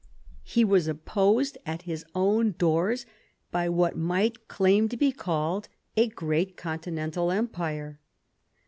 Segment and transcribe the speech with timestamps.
[0.41, 3.05] He was opposed at his own/ doors
[3.51, 7.99] by what might claim to be called a great con' tinental empire.